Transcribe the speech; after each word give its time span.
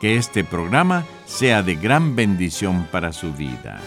que 0.00 0.16
este 0.16 0.44
programa 0.44 1.04
sea 1.26 1.62
de 1.62 1.76
gran 1.76 2.16
bendición 2.16 2.88
para 2.90 3.12
su 3.12 3.32
vida. 3.32 3.80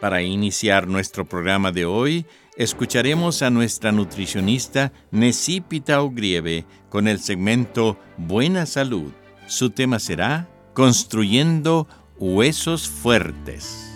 Para 0.00 0.22
iniciar 0.22 0.86
nuestro 0.86 1.24
programa 1.24 1.72
de 1.72 1.84
hoy, 1.84 2.24
escucharemos 2.56 3.42
a 3.42 3.50
nuestra 3.50 3.90
nutricionista 3.90 4.92
Necipita 5.10 6.02
Ogrieve 6.02 6.66
con 6.88 7.08
el 7.08 7.18
segmento 7.18 7.98
Buena 8.16 8.66
Salud. 8.66 9.12
Su 9.46 9.70
tema 9.70 9.98
será 9.98 10.48
Construyendo 10.74 11.88
Huesos 12.18 12.88
Fuertes. 12.88 13.88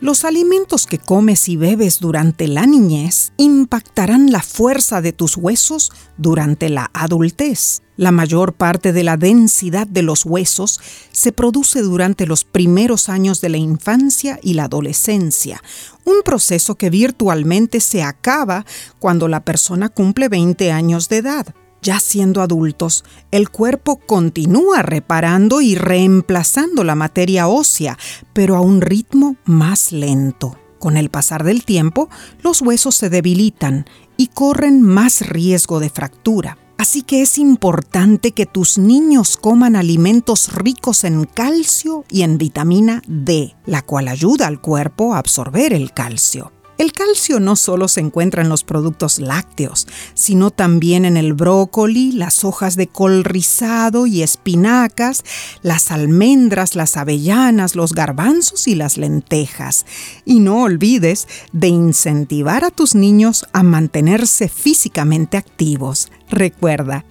Los 0.00 0.24
alimentos 0.24 0.86
que 0.86 0.98
comes 0.98 1.46
y 1.50 1.56
bebes 1.56 2.00
durante 2.00 2.48
la 2.48 2.64
niñez 2.64 3.32
impactarán 3.36 4.32
la 4.32 4.40
fuerza 4.40 5.02
de 5.02 5.12
tus 5.12 5.36
huesos 5.36 5.92
durante 6.16 6.70
la 6.70 6.90
adultez. 6.94 7.82
La 8.00 8.12
mayor 8.12 8.54
parte 8.54 8.94
de 8.94 9.04
la 9.04 9.18
densidad 9.18 9.86
de 9.86 10.00
los 10.00 10.24
huesos 10.24 10.80
se 11.12 11.32
produce 11.32 11.82
durante 11.82 12.26
los 12.26 12.44
primeros 12.44 13.10
años 13.10 13.42
de 13.42 13.50
la 13.50 13.58
infancia 13.58 14.40
y 14.42 14.54
la 14.54 14.64
adolescencia, 14.64 15.62
un 16.06 16.22
proceso 16.24 16.76
que 16.76 16.88
virtualmente 16.88 17.78
se 17.78 18.02
acaba 18.02 18.64
cuando 18.98 19.28
la 19.28 19.44
persona 19.44 19.90
cumple 19.90 20.30
20 20.30 20.72
años 20.72 21.10
de 21.10 21.18
edad. 21.18 21.54
Ya 21.82 22.00
siendo 22.00 22.40
adultos, 22.40 23.04
el 23.32 23.50
cuerpo 23.50 23.96
continúa 23.96 24.80
reparando 24.80 25.60
y 25.60 25.74
reemplazando 25.74 26.84
la 26.84 26.94
materia 26.94 27.48
ósea, 27.48 27.98
pero 28.32 28.56
a 28.56 28.62
un 28.62 28.80
ritmo 28.80 29.36
más 29.44 29.92
lento. 29.92 30.58
Con 30.78 30.96
el 30.96 31.10
pasar 31.10 31.44
del 31.44 31.66
tiempo, 31.66 32.08
los 32.42 32.62
huesos 32.62 32.94
se 32.94 33.10
debilitan 33.10 33.84
y 34.16 34.28
corren 34.28 34.80
más 34.80 35.20
riesgo 35.28 35.80
de 35.80 35.90
fractura. 35.90 36.56
Así 36.80 37.02
que 37.02 37.20
es 37.20 37.36
importante 37.36 38.32
que 38.32 38.46
tus 38.46 38.78
niños 38.78 39.36
coman 39.36 39.76
alimentos 39.76 40.50
ricos 40.54 41.04
en 41.04 41.26
calcio 41.26 42.06
y 42.08 42.22
en 42.22 42.38
vitamina 42.38 43.02
D, 43.06 43.54
la 43.66 43.82
cual 43.82 44.08
ayuda 44.08 44.46
al 44.46 44.62
cuerpo 44.62 45.12
a 45.12 45.18
absorber 45.18 45.74
el 45.74 45.92
calcio. 45.92 46.52
El 46.80 46.94
calcio 46.94 47.40
no 47.40 47.56
solo 47.56 47.88
se 47.88 48.00
encuentra 48.00 48.40
en 48.40 48.48
los 48.48 48.64
productos 48.64 49.18
lácteos, 49.18 49.86
sino 50.14 50.50
también 50.50 51.04
en 51.04 51.18
el 51.18 51.34
brócoli, 51.34 52.10
las 52.12 52.42
hojas 52.42 52.74
de 52.74 52.86
col 52.86 53.22
rizado 53.22 54.06
y 54.06 54.22
espinacas, 54.22 55.22
las 55.60 55.90
almendras, 55.90 56.76
las 56.76 56.96
avellanas, 56.96 57.76
los 57.76 57.92
garbanzos 57.92 58.66
y 58.66 58.76
las 58.76 58.96
lentejas. 58.96 59.84
Y 60.24 60.40
no 60.40 60.62
olvides 60.62 61.28
de 61.52 61.68
incentivar 61.68 62.64
a 62.64 62.70
tus 62.70 62.94
niños 62.94 63.44
a 63.52 63.62
mantenerse 63.62 64.48
físicamente 64.48 65.36
activos. 65.36 66.10
Recuerda, 66.30 67.04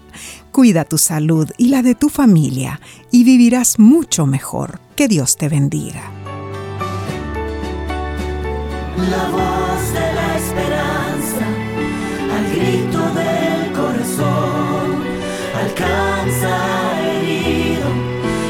cuida 0.52 0.84
tu 0.84 0.98
salud 0.98 1.48
y 1.60 1.68
la 1.68 1.84
de 1.84 1.94
tu 1.94 2.10
familia 2.10 2.82
y 3.12 3.24
vivirás 3.24 3.78
mucho 3.78 4.26
mejor. 4.26 4.82
Que 4.96 5.08
Dios 5.08 5.38
te 5.38 5.48
bendiga. 5.48 6.19
La 9.08 9.30
voz 9.30 9.94
de 9.94 10.14
la 10.14 10.38
esperanza, 10.38 11.46
al 12.36 12.46
grito 12.54 13.00
del 13.14 13.72
corazón, 13.72 15.04
alcanza 15.56 16.52
herido 17.02 17.88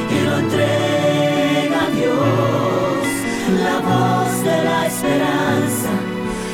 y 0.09 0.25
lo 0.25 0.37
entrega 0.39 1.85
a 1.85 1.89
Dios. 1.91 3.07
La 3.63 3.77
voz 3.79 4.43
de 4.43 4.63
la 4.63 4.87
esperanza 4.87 5.91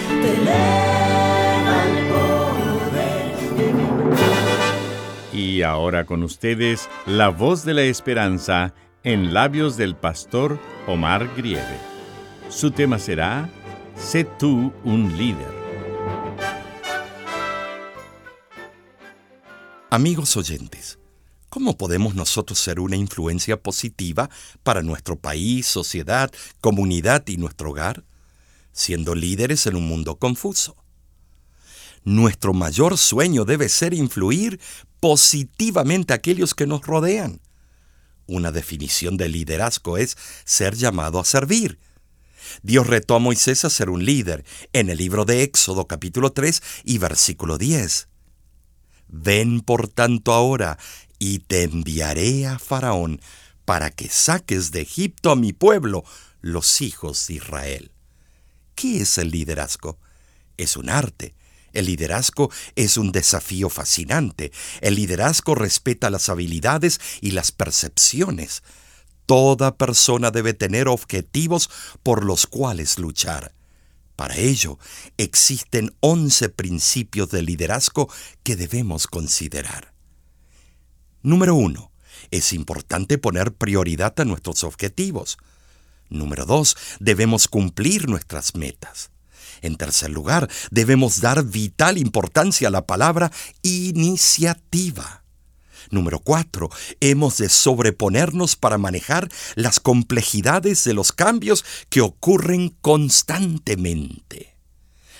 te 0.09 0.29
eleva 0.41 1.75
el 1.87 1.95
poder. 2.91 3.35
Y 5.33 5.61
ahora 5.61 6.05
con 6.05 6.21
ustedes, 6.23 6.89
la 7.05 7.29
voz 7.29 7.63
de 7.63 7.73
la 7.73 7.83
esperanza 7.83 8.73
en 9.05 9.33
labios 9.33 9.77
del 9.77 9.95
pastor 9.95 10.59
Omar 10.85 11.29
Grieve. 11.37 11.77
Su 12.49 12.71
tema 12.71 12.99
será 12.99 13.49
Sé 13.97 14.25
tú 14.25 14.73
un 14.83 15.17
líder. 15.17 15.53
Amigos 19.89 20.35
oyentes, 20.35 20.99
¿cómo 21.49 21.77
podemos 21.77 22.13
nosotros 22.13 22.59
ser 22.59 22.81
una 22.81 22.97
influencia 22.97 23.61
positiva 23.61 24.29
para 24.63 24.81
nuestro 24.81 25.15
país, 25.15 25.65
sociedad, 25.65 26.29
comunidad 26.59 27.25
y 27.27 27.37
nuestro 27.37 27.71
hogar? 27.71 28.03
Siendo 28.73 29.15
líderes 29.15 29.65
en 29.65 29.77
un 29.77 29.87
mundo 29.87 30.17
confuso. 30.17 30.75
Nuestro 32.03 32.53
mayor 32.53 32.97
sueño 32.97 33.45
debe 33.45 33.69
ser 33.69 33.93
influir 33.93 34.59
positivamente 34.99 36.11
a 36.11 36.17
aquellos 36.17 36.53
que 36.53 36.67
nos 36.67 36.81
rodean. 36.81 37.39
Una 38.27 38.51
definición 38.51 39.15
de 39.15 39.29
liderazgo 39.29 39.97
es 39.97 40.17
ser 40.43 40.75
llamado 40.75 41.19
a 41.19 41.25
servir, 41.25 41.79
Dios 42.63 42.87
retó 42.87 43.15
a 43.15 43.19
Moisés 43.19 43.65
a 43.65 43.69
ser 43.69 43.89
un 43.89 44.05
líder 44.05 44.45
en 44.73 44.89
el 44.89 44.97
libro 44.97 45.25
de 45.25 45.43
Éxodo 45.43 45.87
capítulo 45.87 46.31
3 46.31 46.61
y 46.83 46.97
versículo 46.97 47.57
10. 47.57 48.07
Ven 49.07 49.61
por 49.61 49.87
tanto 49.87 50.33
ahora 50.33 50.77
y 51.19 51.39
te 51.39 51.63
enviaré 51.63 52.47
a 52.47 52.59
Faraón 52.59 53.21
para 53.65 53.89
que 53.91 54.09
saques 54.09 54.71
de 54.71 54.81
Egipto 54.81 55.31
a 55.31 55.35
mi 55.35 55.53
pueblo, 55.53 56.03
los 56.41 56.81
hijos 56.81 57.27
de 57.27 57.35
Israel. 57.35 57.91
¿Qué 58.75 59.01
es 59.01 59.17
el 59.17 59.31
liderazgo? 59.31 59.97
Es 60.57 60.77
un 60.77 60.89
arte. 60.89 61.33
El 61.73 61.87
liderazgo 61.87 62.51
es 62.75 62.97
un 62.97 63.11
desafío 63.11 63.69
fascinante. 63.69 64.51
El 64.81 64.95
liderazgo 64.95 65.55
respeta 65.55 66.09
las 66.09 66.29
habilidades 66.29 67.01
y 67.21 67.31
las 67.31 67.51
percepciones. 67.51 68.63
Toda 69.25 69.75
persona 69.75 70.31
debe 70.31 70.53
tener 70.53 70.87
objetivos 70.87 71.69
por 72.03 72.23
los 72.23 72.45
cuales 72.45 72.99
luchar. 72.99 73.53
Para 74.15 74.37
ello, 74.37 74.79
existen 75.17 75.93
11 75.99 76.49
principios 76.49 77.29
de 77.29 77.41
liderazgo 77.41 78.09
que 78.43 78.55
debemos 78.55 79.07
considerar. 79.07 79.93
Número 81.21 81.55
1. 81.55 81.91
Es 82.31 82.53
importante 82.53 83.17
poner 83.17 83.53
prioridad 83.53 84.17
a 84.19 84.25
nuestros 84.25 84.63
objetivos. 84.63 85.37
Número 86.09 86.45
2. 86.45 86.77
Debemos 86.99 87.47
cumplir 87.47 88.07
nuestras 88.07 88.55
metas. 88.55 89.09
En 89.61 89.75
tercer 89.75 90.11
lugar, 90.11 90.49
debemos 90.71 91.19
dar 91.19 91.43
vital 91.43 91.97
importancia 91.97 92.67
a 92.67 92.71
la 92.71 92.85
palabra 92.85 93.31
iniciativa. 93.63 95.24
Número 95.89 96.19
4. 96.19 96.69
Hemos 96.99 97.37
de 97.37 97.49
sobreponernos 97.49 98.55
para 98.55 98.77
manejar 98.77 99.29
las 99.55 99.79
complejidades 99.79 100.83
de 100.83 100.93
los 100.93 101.11
cambios 101.11 101.65
que 101.89 102.01
ocurren 102.01 102.69
constantemente. 102.81 104.55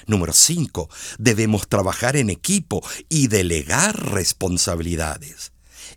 Número 0.07 0.33
5. 0.33 0.89
Debemos 1.17 1.67
trabajar 1.67 2.15
en 2.15 2.29
equipo 2.29 2.83
y 3.09 3.27
delegar 3.27 4.11
responsabilidades. 4.11 5.51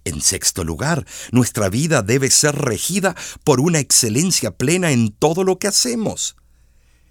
En 0.04 0.20
sexto 0.20 0.64
lugar, 0.64 1.06
nuestra 1.32 1.68
vida 1.68 2.02
debe 2.02 2.30
ser 2.30 2.54
regida 2.54 3.14
por 3.44 3.60
una 3.60 3.78
excelencia 3.78 4.56
plena 4.56 4.92
en 4.92 5.10
todo 5.10 5.44
lo 5.44 5.58
que 5.58 5.68
hacemos. 5.68 6.36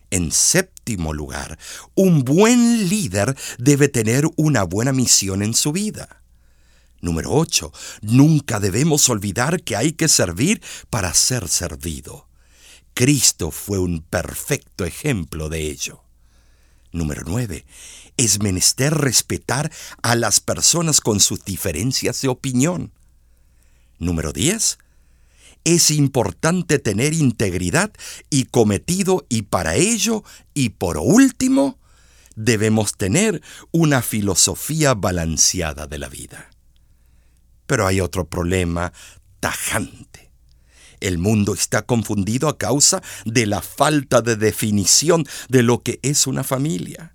En 0.10 0.32
séptimo 0.32 1.14
lugar, 1.14 1.60
un 1.94 2.24
buen 2.24 2.88
líder 2.88 3.36
debe 3.60 3.90
tener 3.90 4.26
una 4.38 4.64
buena 4.64 4.94
misión 4.94 5.44
en 5.44 5.54
su 5.54 5.72
vida. 5.72 6.24
Número 7.02 7.32
8. 7.32 7.72
Nunca 8.02 8.60
debemos 8.60 9.08
olvidar 9.10 9.62
que 9.64 9.76
hay 9.76 9.94
que 9.94 10.08
servir 10.08 10.62
para 10.90 11.14
ser 11.14 11.48
servido. 11.48 12.28
Cristo 12.94 13.52
fue 13.52 13.78
un 13.78 14.02
perfecto 14.02 14.84
ejemplo 14.84 15.50
de 15.50 15.70
ello. 15.70 16.04
Número 16.92 17.22
9. 17.26 17.66
Es 18.18 18.42
menester 18.42 18.94
respetar 18.94 19.72
a 20.02 20.16
las 20.16 20.40
personas 20.40 21.00
con 21.02 21.20
sus 21.20 21.46
diferencias 21.46 22.22
de 22.22 22.30
opinión. 22.30 22.92
Número 24.00 24.34
10. 24.34 24.80
Es 25.64 25.92
importante 25.92 26.80
tener 26.80 27.14
integridad 27.14 27.92
y 28.30 28.46
cometido 28.46 29.26
y 29.30 29.44
para 29.44 29.76
ello, 29.76 30.24
y 30.54 30.70
por 30.70 30.98
último, 30.98 31.78
debemos 32.36 32.94
tener 32.94 33.42
una 33.72 34.02
filosofía 34.02 34.94
balanceada 34.94 35.86
de 35.86 35.98
la 35.98 36.08
vida. 36.08 36.50
Pero 37.68 37.86
hay 37.86 38.02
otro 38.02 38.28
problema 38.28 38.92
tajante. 39.40 40.32
El 41.00 41.20
mundo 41.20 41.54
está 41.54 41.84
confundido 41.84 42.50
a 42.50 42.58
causa 42.58 43.04
de 43.26 43.46
la 43.46 43.62
falta 43.62 44.22
de 44.22 44.36
definición 44.36 45.26
de 45.48 45.62
lo 45.62 45.84
que 45.84 46.00
es 46.02 46.26
una 46.26 46.44
familia. 46.44 47.14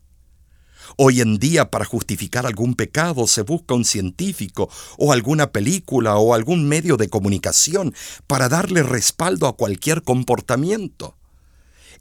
Hoy 0.97 1.21
en 1.21 1.39
día 1.39 1.71
para 1.71 1.85
justificar 1.85 2.47
algún 2.47 2.75
pecado 2.75 3.27
se 3.27 3.43
busca 3.43 3.75
un 3.75 3.85
científico 3.85 4.69
o 4.99 5.13
alguna 5.13 5.51
película 5.51 6.17
o 6.17 6.35
algún 6.35 6.69
medio 6.69 6.97
de 6.97 7.09
comunicación 7.09 7.95
para 8.27 8.49
darle 8.49 8.83
respaldo 8.83 9.47
a 9.47 9.57
cualquier 9.57 10.03
comportamiento. 10.03 11.17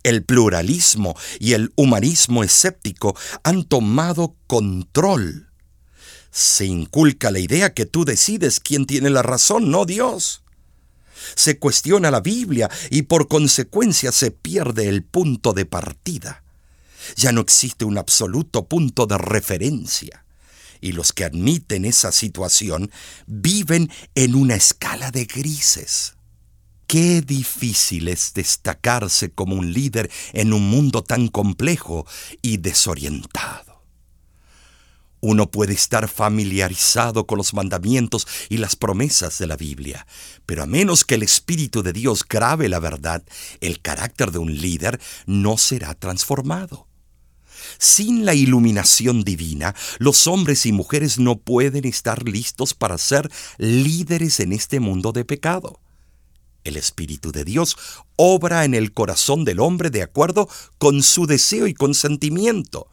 El 0.04 0.24
pluralismo 0.24 1.16
y 1.40 1.54
el 1.54 1.72
humanismo 1.76 2.44
escéptico 2.44 3.16
han 3.44 3.64
tomado 3.64 4.36
control. 4.48 5.51
Se 6.32 6.66
inculca 6.66 7.30
la 7.30 7.40
idea 7.40 7.74
que 7.74 7.86
tú 7.86 8.06
decides 8.06 8.60
quién 8.60 8.86
tiene 8.86 9.10
la 9.10 9.22
razón, 9.22 9.70
no 9.70 9.86
Dios. 9.86 10.44
Se 11.36 11.60
cuestiona 11.60 12.10
la 12.10 12.22
Biblia 12.22 12.70
y 12.90 13.04
por 13.04 13.28
consecuencia 13.28 14.12
se 14.12 14.32
pierde 14.32 14.88
el 14.88 15.04
punto 15.04 15.54
de 15.54 15.66
partida. 15.66 16.44
Ya 17.16 17.32
no 17.32 17.42
existe 17.42 17.86
un 17.86 17.98
absoluto 17.98 18.66
punto 18.66 19.06
de 19.06 19.18
referencia. 19.18 20.26
Y 20.80 20.94
los 20.94 21.14
que 21.14 21.26
admiten 21.26 21.86
esa 21.86 22.12
situación 22.12 22.92
viven 23.28 23.92
en 24.16 24.36
una 24.36 24.56
escala 24.56 25.12
de 25.12 25.26
grises. 25.26 26.16
Qué 26.88 27.22
difícil 27.22 28.08
es 28.08 28.34
destacarse 28.34 29.32
como 29.32 29.56
un 29.56 29.74
líder 29.74 30.10
en 30.34 30.54
un 30.54 30.70
mundo 30.70 31.04
tan 31.04 31.28
complejo 31.28 32.06
y 32.42 32.58
desorientado. 32.58 33.71
Uno 35.22 35.52
puede 35.52 35.74
estar 35.74 36.08
familiarizado 36.08 37.28
con 37.28 37.38
los 37.38 37.54
mandamientos 37.54 38.28
y 38.50 38.58
las 38.58 38.76
promesas 38.76 39.38
de 39.38 39.46
la 39.46 39.56
Biblia, 39.56 40.08
pero 40.48 40.64
a 40.64 40.66
menos 40.66 41.06
que 41.06 41.16
el 41.16 41.24
Espíritu 41.24 41.84
de 41.84 41.94
Dios 41.94 42.26
grabe 42.28 42.68
la 42.68 42.80
verdad, 42.80 43.24
el 43.62 43.82
carácter 43.82 44.32
de 44.32 44.40
un 44.40 44.58
líder 44.58 45.00
no 45.28 45.58
será 45.58 45.94
transformado. 45.94 46.88
Sin 47.78 48.26
la 48.26 48.34
iluminación 48.34 49.24
divina, 49.24 49.76
los 50.00 50.26
hombres 50.26 50.66
y 50.66 50.72
mujeres 50.72 51.20
no 51.20 51.38
pueden 51.38 51.86
estar 51.86 52.28
listos 52.28 52.74
para 52.74 52.98
ser 52.98 53.30
líderes 53.60 54.40
en 54.40 54.54
este 54.54 54.80
mundo 54.80 55.12
de 55.12 55.24
pecado. 55.24 55.80
El 56.64 56.78
Espíritu 56.78 57.32
de 57.32 57.44
Dios 57.44 57.78
obra 58.16 58.66
en 58.66 58.74
el 58.74 58.94
corazón 58.94 59.46
del 59.46 59.60
hombre 59.60 59.92
de 59.92 60.02
acuerdo 60.02 60.50
con 60.78 61.02
su 61.04 61.28
deseo 61.28 61.68
y 61.68 61.74
consentimiento, 61.74 62.88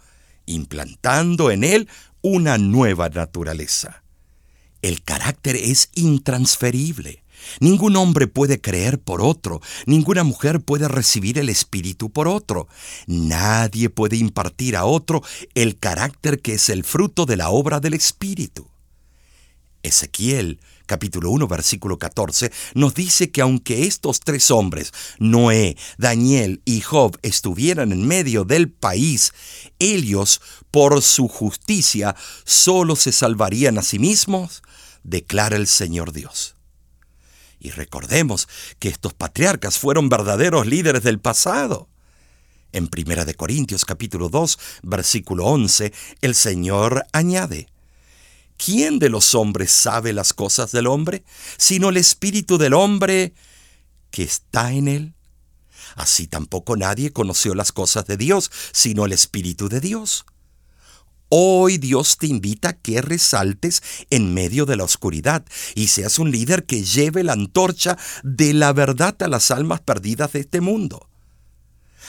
implantando 0.49 1.51
en 1.51 1.65
él 1.65 1.89
una 2.23 2.59
nueva 2.59 3.09
naturaleza. 3.09 4.03
El 4.83 5.03
carácter 5.03 5.57
es 5.57 5.91
intransferible. 5.95 7.23
Ningún 7.61 7.97
hombre 7.97 8.27
puede 8.27 8.61
creer 8.61 8.99
por 8.99 9.23
otro, 9.23 9.61
ninguna 9.87 10.25
mujer 10.25 10.61
puede 10.61 10.89
recibir 10.89 11.39
el 11.39 11.49
Espíritu 11.49 12.11
por 12.11 12.27
otro, 12.27 12.69
nadie 13.07 13.91
puede 13.91 14.17
impartir 14.17 14.77
a 14.77 14.85
otro 14.85 15.23
el 15.55 15.79
carácter 15.79 16.41
que 16.41 16.55
es 16.55 16.69
el 16.69 16.85
fruto 16.85 17.27
de 17.27 17.37
la 17.37 17.51
obra 17.51 17.81
del 17.81 17.95
Espíritu. 17.95 18.69
Ezequiel 19.89 20.61
capítulo 20.89 21.31
1 21.31 21.47
versículo 21.47 21.99
14 21.99 22.51
nos 22.75 22.95
dice 22.95 23.31
que 23.31 23.43
aunque 23.43 23.87
estos 23.87 24.21
tres 24.21 24.51
hombres, 24.51 24.93
Noé, 25.19 25.77
Daniel 25.99 26.63
y 26.65 26.81
Job, 26.81 27.19
estuvieran 27.23 27.93
en 27.93 28.07
medio 28.07 28.45
del 28.45 28.71
país, 28.71 29.33
ellos, 29.79 30.41
por 30.71 31.03
su 31.03 31.29
justicia, 31.29 32.17
solo 32.45 32.97
se 32.97 33.13
salvarían 33.13 33.79
a 33.79 33.83
sí 33.83 33.99
mismos, 33.99 34.63
declara 35.05 35.57
el 35.57 35.67
Señor 35.67 36.13
Dios. 36.13 36.57
Y 37.61 37.71
recordemos 37.71 38.49
que 38.79 38.89
estos 38.89 39.15
patriarcas 39.15 39.79
fueron 39.79 40.09
verdaderos 40.09 40.67
líderes 40.67 41.03
del 41.03 41.19
pasado. 41.19 41.89
En 42.73 42.89
Primera 42.89 43.25
de 43.25 43.35
Corintios 43.35 43.85
capítulo 43.85 44.29
2, 44.29 44.59
versículo 44.83 45.47
11, 45.47 45.93
el 46.21 46.35
Señor 46.35 47.05
añade: 47.13 47.69
¿Quién 48.59 48.99
de 48.99 49.09
los 49.09 49.35
hombres 49.35 49.71
sabe 49.71 50.13
las 50.13 50.35
cosas 50.35 50.73
del 50.73 50.89
hombre, 50.89 51.25
sino 51.57 51.89
el 51.89 51.97
espíritu 51.97 52.59
del 52.59 52.75
hombre 52.75 53.33
que 54.11 54.25
está 54.25 54.73
en 54.73 54.89
él? 54.89 55.15
Así 55.95 56.27
tampoco 56.27 56.77
nadie 56.77 57.13
conoció 57.13 57.55
las 57.55 57.73
cosas 57.73 58.07
de 58.07 58.17
Dios, 58.17 58.51
sino 58.73 59.07
el 59.07 59.13
espíritu 59.13 59.69
de 59.69 59.81
Dios. 59.81 60.27
Hoy 61.31 61.79
Dios 61.79 62.19
te 62.19 62.27
invita 62.27 62.71
a 62.71 62.73
que 62.73 63.01
resaltes 63.01 63.83
en 64.11 64.35
medio 64.35 64.67
de 64.67 64.77
la 64.77 64.85
oscuridad 64.85 65.45
y 65.77 65.89
seas 65.89 66.19
un 66.19 66.33
líder 66.33 66.67
que 66.67 66.83
lleve 66.83 67.23
la 67.23 67.35
antorcha 67.35 67.97
de 68.25 68.55
la 68.55 68.73
verdad 68.73 69.23
a 69.23 69.29
las 69.29 69.53
almas 69.53 69.81
perdidas 69.81 70.33
de 70.33 70.41
este 70.41 70.61
mundo. 70.61 71.09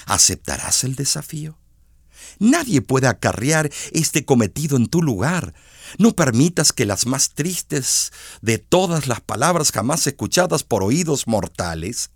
¿Aceptarás 0.06 0.84
el 0.84 0.96
desafío? 0.96 1.59
Nadie 2.40 2.82
puede 2.82 3.08
acarrear 3.08 3.70
este 3.92 4.26
cometido 4.26 4.78
en 4.78 4.88
tu 4.88 5.02
lugar. 5.04 5.54
No 5.98 6.16
permitas 6.16 6.72
que 6.72 6.86
las 6.86 7.06
más 7.06 7.32
tristes 7.32 8.12
de 8.42 8.58
todas 8.58 9.08
las 9.08 9.22
palabras 9.22 9.72
jamás 9.72 10.08
escuchadas 10.08 10.64
por 10.64 10.84
oídos 10.84 11.28
mortales 11.28 12.12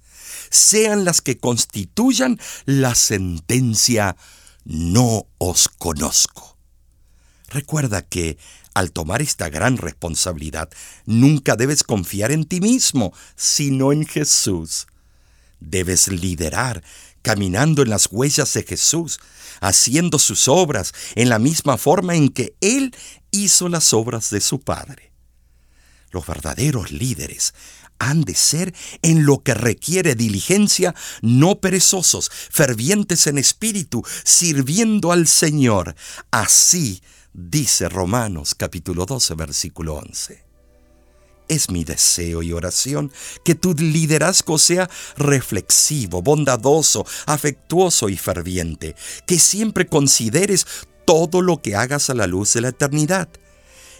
sean 0.49 1.05
las 1.05 1.21
que 1.21 1.37
constituyan 1.37 2.39
la 2.65 2.95
sentencia 2.95 4.15
no 4.63 5.27
os 5.37 5.67
conozco. 5.67 6.57
Recuerda 7.49 8.01
que, 8.01 8.37
al 8.73 8.91
tomar 8.91 9.21
esta 9.21 9.49
gran 9.49 9.77
responsabilidad, 9.77 10.69
nunca 11.05 11.55
debes 11.55 11.83
confiar 11.83 12.31
en 12.31 12.45
ti 12.45 12.61
mismo, 12.61 13.13
sino 13.35 13.91
en 13.91 14.05
Jesús. 14.07 14.87
Debes 15.59 16.07
liderar, 16.07 16.83
caminando 17.23 17.81
en 17.81 17.89
las 17.89 18.09
huellas 18.11 18.53
de 18.53 18.61
Jesús, 18.61 19.19
haciendo 19.61 20.19
sus 20.19 20.47
obras 20.47 20.93
en 21.15 21.29
la 21.29 21.39
misma 21.39 21.77
forma 21.77 22.15
en 22.15 22.29
que 22.29 22.55
Él 22.61 22.95
hizo 23.31 23.69
las 23.69 23.93
obras 23.93 24.29
de 24.29 24.41
su 24.41 24.59
Padre. 24.59 25.11
Los 26.11 26.27
verdaderos 26.27 26.91
líderes 26.91 27.55
han 27.97 28.21
de 28.21 28.35
ser 28.35 28.73
en 29.01 29.25
lo 29.25 29.41
que 29.41 29.53
requiere 29.53 30.13
diligencia, 30.15 30.93
no 31.21 31.59
perezosos, 31.59 32.29
fervientes 32.29 33.27
en 33.27 33.37
espíritu, 33.37 34.03
sirviendo 34.23 35.11
al 35.11 35.27
Señor. 35.27 35.95
Así 36.29 37.01
dice 37.31 37.89
Romanos 37.89 38.53
capítulo 38.55 39.05
12 39.05 39.33
versículo 39.35 39.95
11. 39.95 40.42
Es 41.47 41.69
mi 41.69 41.83
deseo 41.83 42.41
y 42.41 42.53
oración 42.53 43.11
que 43.43 43.55
tu 43.55 43.73
liderazgo 43.73 44.57
sea 44.57 44.89
reflexivo, 45.17 46.21
bondadoso, 46.21 47.05
afectuoso 47.25 48.09
y 48.09 48.17
ferviente, 48.17 48.95
que 49.25 49.39
siempre 49.39 49.87
consideres 49.87 50.65
todo 51.05 51.41
lo 51.41 51.61
que 51.61 51.75
hagas 51.75 52.09
a 52.09 52.13
la 52.13 52.27
luz 52.27 52.53
de 52.53 52.61
la 52.61 52.69
eternidad. 52.69 53.29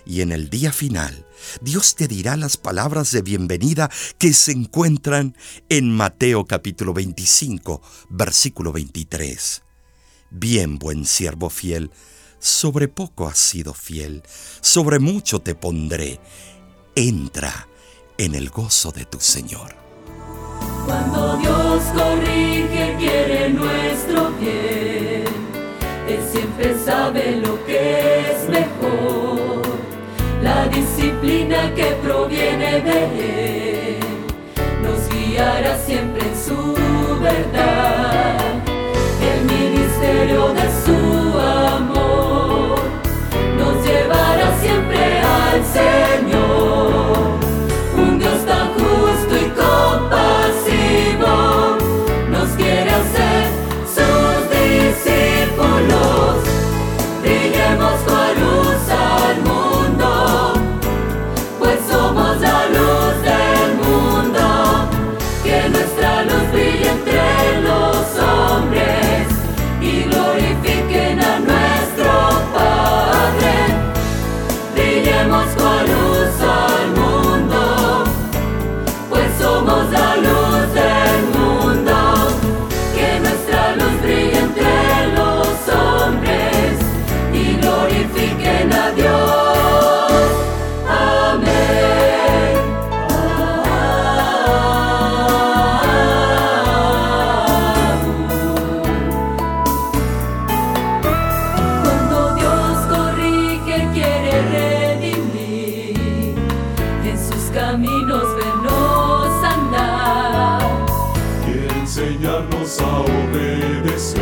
Y 0.06 0.22
en 0.22 0.32
el 0.32 0.50
día 0.50 0.74
final, 0.74 1.26
Dios 1.62 1.96
te 1.96 2.08
dirá 2.08 2.36
las 2.36 2.58
palabras 2.58 3.12
de 3.12 3.22
bienvenida 3.22 3.90
que 4.18 4.34
se 4.34 4.52
encuentran 4.52 5.38
en 5.70 5.92
Mateo 5.92 6.46
capítulo 6.46 6.94
25, 6.94 7.82
versículo 8.10 8.74
23. 8.74 9.64
Bien, 10.32 10.78
buen 10.78 11.06
siervo 11.06 11.50
fiel, 11.50 11.92
sobre 12.40 12.90
poco 12.90 13.28
has 13.28 13.38
sido 13.38 13.74
fiel, 13.74 14.24
sobre 14.60 15.00
mucho 15.00 15.40
te 15.40 15.56
pondré. 15.56 16.20
Entra 16.96 17.68
en 18.20 18.36
el 18.36 18.52
gozo 18.52 18.92
de 18.92 19.06
tu 19.06 19.20
Señor. 19.20 19.74
Cuando 20.86 21.38
Dios 21.38 21.82
corrige, 21.96 22.96
quiere 23.00 23.50
nuestro 23.50 24.30
bien. 24.40 25.24
Él 26.08 26.20
siempre 26.32 26.78
sabe 26.86 27.38
lo 27.38 27.66
que 27.66 28.30
es 28.30 28.48
mejor. 28.48 29.64
La 30.44 30.68
disciplina 30.68 31.74
que 31.74 31.98
proviene 32.04 32.82
de 32.82 33.98
Él 33.98 34.00
nos 34.84 35.10
guiará 35.10 35.80
siempre 35.84 36.22
en 36.28 36.46
su 36.46 36.74
verdad. 37.20 38.03
Enseñarnos 112.34 112.80
a 112.80 113.02
obedecer 113.02 114.22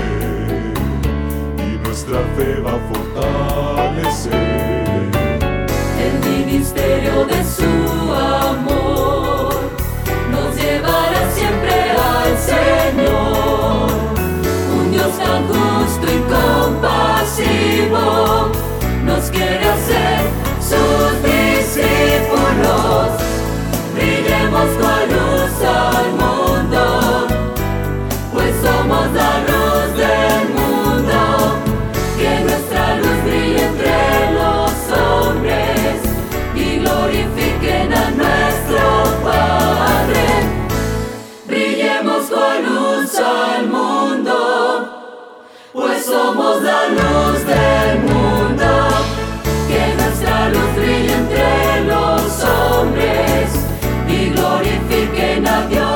y 1.58 1.78
nuestra 1.86 2.20
fe 2.36 2.60
va 2.60 2.72
a 2.72 2.80
fortalecer. 2.94 4.34
El 5.98 6.14
ministerio 6.30 7.26
de 7.26 7.44
su 7.44 8.14
amor 8.14 9.56
nos 10.30 10.56
llevará 10.56 11.32
siempre 11.34 11.92
al 11.92 12.38
Señor. 12.38 13.92
Un 14.78 14.92
Dios 14.92 15.18
tan 15.18 15.48
justo 15.48 16.08
y 16.08 16.20
compasivo 16.34 18.06
nos 19.06 19.30
quiere 19.30 19.66
hacer 19.70 20.22
sus 20.60 21.24
discípulos. 21.24 23.10
Brillemos 23.96 24.70
con 24.80 25.21
glorifiquen 55.42 55.86
a 55.86 55.91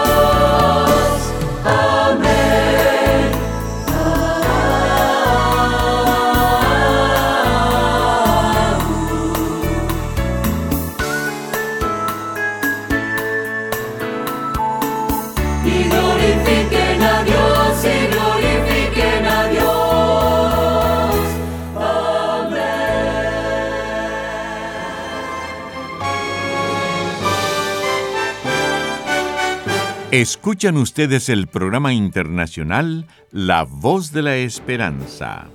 Escuchan 30.11 30.77
ustedes 30.77 31.29
el 31.29 31.47
programa 31.47 31.91
internacional 31.91 33.07
La 33.31 33.63
Voz 33.63 34.11
de 34.11 34.21
la 34.21 34.35
Esperanza. 34.35 35.47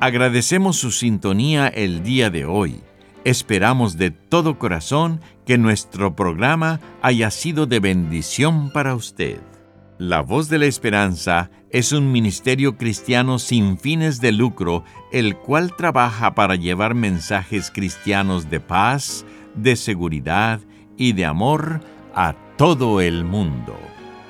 Agradecemos 0.00 0.76
su 0.76 0.90
sintonía 0.90 1.68
el 1.68 2.02
día 2.02 2.28
de 2.28 2.44
hoy. 2.44 2.82
Esperamos 3.24 3.96
de 3.96 4.10
todo 4.10 4.58
corazón 4.58 5.22
que 5.46 5.56
nuestro 5.56 6.14
programa 6.14 6.78
haya 7.00 7.30
sido 7.30 7.64
de 7.64 7.80
bendición 7.80 8.70
para 8.70 8.94
usted. 8.94 9.40
La 9.96 10.20
Voz 10.20 10.50
de 10.50 10.58
la 10.58 10.66
Esperanza 10.66 11.50
es 11.70 11.92
un 11.92 12.12
ministerio 12.12 12.76
cristiano 12.76 13.38
sin 13.38 13.78
fines 13.78 14.20
de 14.20 14.30
lucro, 14.30 14.84
el 15.10 15.36
cual 15.38 15.74
trabaja 15.74 16.34
para 16.34 16.56
llevar 16.56 16.94
mensajes 16.94 17.70
cristianos 17.70 18.50
de 18.50 18.60
paz, 18.60 19.24
de 19.54 19.74
seguridad 19.74 20.60
y 20.98 21.14
de 21.14 21.24
amor 21.24 21.80
a 22.14 22.34
todo 22.56 23.00
el 23.00 23.24
mundo. 23.24 23.76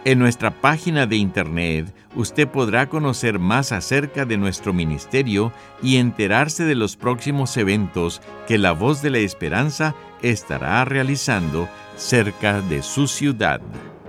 En 0.05 0.19
nuestra 0.19 0.51
página 0.51 1.07
de 1.07 1.17
internet 1.17 1.95
usted 2.17 2.49
podrá 2.49 2.89
conocer 2.89 3.39
más 3.39 3.71
acerca 3.71 4.25
de 4.25 4.37
nuestro 4.37 4.73
ministerio 4.73 5.53
y 5.81 5.97
enterarse 5.97 6.65
de 6.65 6.75
los 6.75 6.97
próximos 6.97 7.57
eventos 7.57 8.21
que 8.49 8.59
la 8.59 8.73
voz 8.73 9.01
de 9.01 9.11
la 9.11 9.19
esperanza 9.19 9.95
estará 10.21 10.85
realizando 10.85 11.69
cerca 11.97 12.61
de 12.63 12.83
su 12.83 13.07
ciudad. 13.07 13.61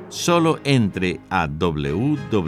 Solo 0.10 0.60
entre 0.63 1.20
a 1.30 1.48
www.lavoz.org. 1.48 2.44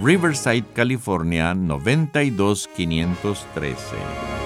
Riverside, 0.00 0.66
California 0.72 1.52
92513. 1.52 4.45